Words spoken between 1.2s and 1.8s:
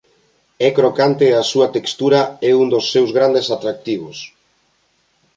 e a súa